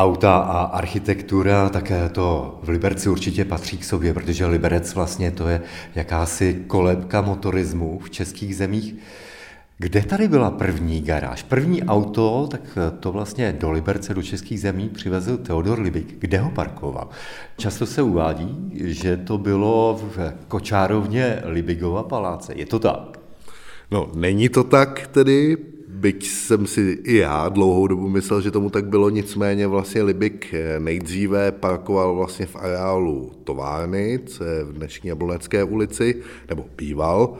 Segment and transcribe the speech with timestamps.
[0.00, 5.48] Auta a architektura, tak to v Liberci určitě patří k sobě, protože Liberec vlastně to
[5.48, 5.60] je
[5.94, 8.94] jakási kolébka motorismu v českých zemích.
[9.78, 11.42] Kde tady byla první garáž?
[11.42, 12.60] První auto, tak
[13.00, 16.14] to vlastně do Liberce, do českých zemí přivezl Teodor Libik.
[16.18, 17.08] Kde ho parkoval?
[17.56, 22.52] Často se uvádí, že to bylo v kočárovně Libigova paláce.
[22.56, 23.18] Je to tak?
[23.90, 25.56] No, není to tak tedy,
[26.00, 30.54] byť jsem si i já dlouhou dobu myslel, že tomu tak bylo, nicméně vlastně Libik
[30.78, 37.36] nejdříve parkoval vlastně v areálu továrny, co je v dnešní Jablonecké ulici, nebo býval,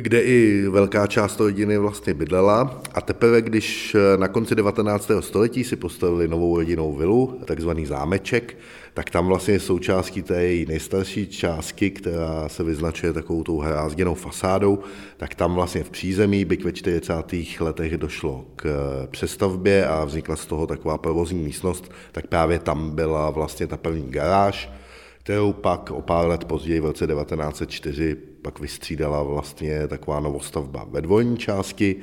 [0.00, 2.80] kde i velká část rodiny vlastně bydlela.
[2.94, 5.10] A teprve, když na konci 19.
[5.20, 8.56] století si postavili novou rodinnou vilu, takzvaný zámeček,
[8.94, 14.78] tak tam vlastně součástí té její nejstarší částky, která se vyznačuje takovou tou hrázděnou fasádou,
[15.16, 17.14] tak tam vlastně v přízemí, byť ve 40.
[17.60, 18.66] letech došlo k
[19.10, 24.10] přestavbě a vznikla z toho taková provozní místnost, tak právě tam byla vlastně ta první
[24.10, 24.70] garáž,
[25.22, 31.02] kterou pak o pár let později v roce 1904 pak vystřídala vlastně taková novostavba ve
[31.02, 31.96] dvojní části,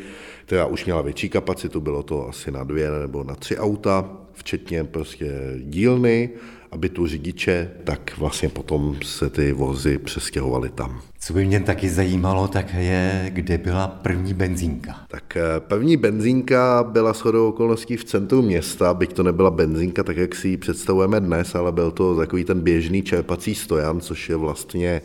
[0.46, 4.84] která už měla větší kapacitu, bylo to asi na dvě nebo na tři auta, včetně
[4.84, 6.30] prostě dílny
[6.72, 11.02] aby tu řidiče, tak vlastně potom se ty vozy přestěhovaly tam.
[11.20, 14.96] Co by mě taky zajímalo, tak je, kde byla první benzínka.
[15.08, 20.18] Tak eh, první benzínka byla shodou okolností v centru města, byť to nebyla benzínka, tak
[20.18, 24.36] jak si ji představujeme dnes, ale byl to takový ten běžný čerpací stojan, což je
[24.36, 25.02] vlastně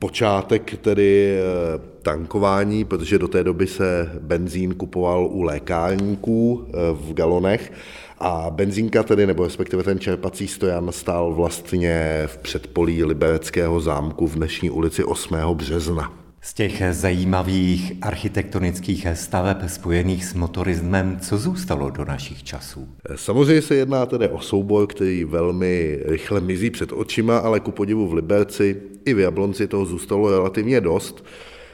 [0.00, 7.12] počátek tedy eh, tankování, protože do té doby se benzín kupoval u lékárníků eh, v
[7.14, 7.72] galonech
[8.18, 14.34] a benzínka tedy, nebo respektive ten čerpací stojan stál vlastně v předpolí Libereckého zámku v
[14.34, 15.36] dnešní ulici 8.
[15.54, 16.19] března.
[16.42, 22.88] Z těch zajímavých architektonických staveb spojených s motorismem, co zůstalo do našich časů?
[23.14, 28.08] Samozřejmě se jedná tedy o soubor, který velmi rychle mizí před očima, ale ku podivu
[28.08, 31.24] v Liberci i v Jablonci toho zůstalo relativně dost.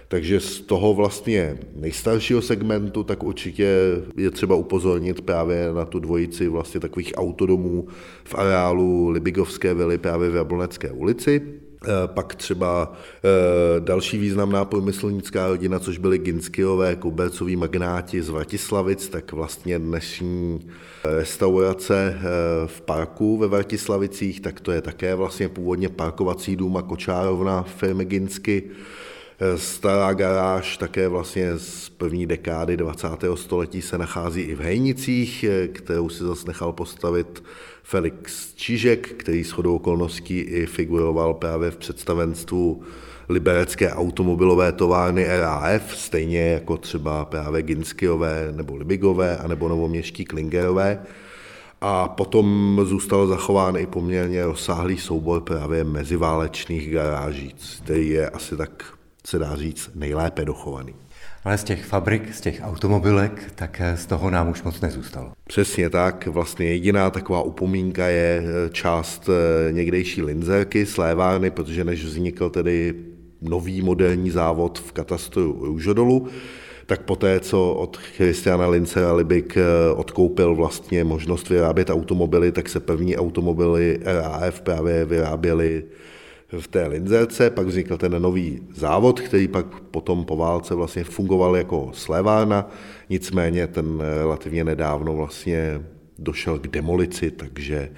[0.09, 3.69] Takže z toho vlastně nejstaršího segmentu, tak určitě
[4.17, 7.87] je třeba upozornit právě na tu dvojici vlastně takových autodomů
[8.25, 11.43] v areálu Libigovské vily právě v Jablonecké ulici.
[11.87, 12.93] Eh, pak třeba
[13.25, 20.71] eh, další významná průmyslnická rodina, což byly Ginskyové, Kubercoví magnáti z Vratislavic, tak vlastně dnešní
[21.05, 22.23] restaurace eh,
[22.67, 28.05] v parku ve Vratislavicích, tak to je také vlastně původně parkovací dům a kočárovna firmy
[28.05, 28.63] Ginsky.
[29.57, 33.09] Stará garáž také vlastně z první dekády 20.
[33.35, 37.43] století se nachází i v Hejnicích, kterou si zase nechal postavit
[37.83, 42.83] Felix Čížek, který s chodou okolností i figuroval právě v představenstvu
[43.29, 51.03] liberecké automobilové továrny RAF, stejně jako třeba právě Ginskyové nebo Libigové, anebo novoměstští Klingerové.
[51.81, 57.55] A potom zůstal zachován i poměrně rozsáhlý soubor právě meziválečných garáží,
[57.85, 58.96] který je asi tak
[59.27, 60.95] se dá říct, nejlépe dochovaný.
[61.45, 65.33] Ale z těch fabrik, z těch automobilek, tak z toho nám už moc nezůstalo.
[65.49, 66.27] Přesně tak.
[66.27, 72.95] Vlastně jediná taková upomínka je eh, část eh, někdejší linzerky, slévárny, protože než vznikl tedy
[73.43, 76.29] nový moderní závod v katastru Růžodolu,
[76.87, 79.63] tak poté, co od Christiana Lincera Libik eh,
[79.95, 85.85] odkoupil vlastně možnost vyrábět automobily, tak se první automobily RAF právě vyráběly
[86.61, 91.57] v té Linzerce, pak vznikl ten nový závod, který pak potom po válce vlastně fungoval
[91.57, 92.71] jako slévárna,
[93.11, 95.81] nicméně ten relativně nedávno vlastně
[96.19, 97.91] došel k demolici, takže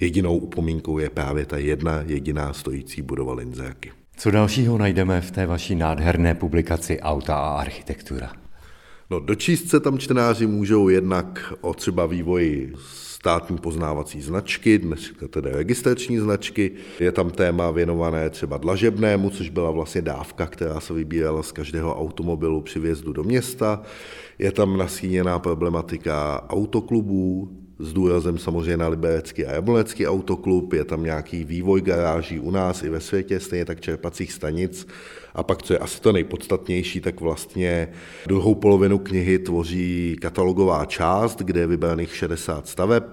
[0.00, 3.92] jedinou upomínkou je právě ta jedna jediná stojící budova Linzerky.
[4.16, 8.32] Co dalšího najdeme v té vaší nádherné publikaci Auta a architektura?
[9.10, 12.72] No, dočíst se tam čtenáři můžou jednak o třeba vývoji
[13.22, 15.00] státní poznávací značky, dnes
[15.30, 16.72] tedy registrační značky.
[17.00, 22.00] Je tam téma věnované třeba dlažebnému, což byla vlastně dávka, která se vybírala z každého
[22.00, 23.82] automobilu při vjezdu do města.
[24.38, 31.04] Je tam nasíněná problematika autoklubů, s důrazem samozřejmě na Liberecký a Jablonecký autoklub, je tam
[31.04, 34.86] nějaký vývoj garáží u nás i ve světě, stejně tak čerpacích stanic.
[35.34, 37.88] A pak, co je asi to nejpodstatnější, tak vlastně
[38.26, 43.04] druhou polovinu knihy tvoří katalogová část, kde je vybraných 60 staveb,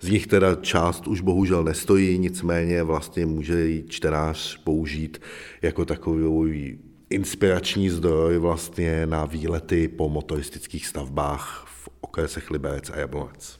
[0.00, 5.20] z nich teda část už bohužel nestojí, nicméně vlastně může ji čtenář použít
[5.62, 6.78] jako takový
[7.10, 13.58] inspirační zdroj vlastně na výlety po motoristických stavbách v okresech Liberec a Jablonec.